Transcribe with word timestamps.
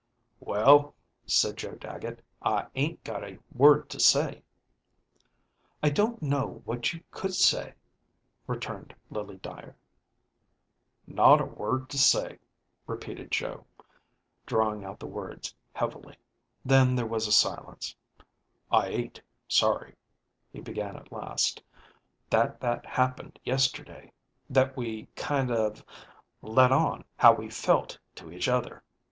"Well," 0.39 0.95
said 1.27 1.57
Joe 1.57 1.75
Dagget," 1.75 2.23
I 2.57 2.65
ain't 2.73 3.03
got 3.03 3.23
a 3.23 3.37
word 3.53 3.87
to 3.91 3.99
say." 3.99 4.41
"I 5.83 5.91
donít 5.91 6.23
know 6.23 6.63
what 6.65 6.91
you 6.91 7.03
could 7.11 7.35
say," 7.35 7.75
returned 8.47 8.95
Lily 9.11 9.37
Dver. 9.37 9.75
"Not 11.05 11.39
a 11.39 11.45
word 11.45 11.87
to 11.89 11.99
say," 11.99 12.39
repeated 12.87 13.29
Joe, 13.31 13.63
drawing 14.47 14.83
out 14.83 14.99
the 14.99 15.05
words 15.05 15.53
heavily. 15.71 16.17
Then 16.65 16.95
there 16.95 17.05
was 17.05 17.27
a 17.27 17.31
silence." 17.31 17.95
I 18.71 18.87
ain't 18.87 19.21
sorry," 19.47 19.95
he 20.51 20.61
began 20.61 20.95
at 20.95 21.11
last, 21.11 21.61
"that 22.27 22.59
that 22.59 22.87
happened 22.87 23.37
yesterdayóthat 23.45 24.75
we 24.75 25.09
kind 25.15 25.51
of 25.51 25.85
let 26.41 26.71
on 26.71 27.03
how 27.17 27.33
we 27.35 27.51
felt 27.51 27.99
to 28.15 28.31
each 28.31 28.47
other. 28.47 28.81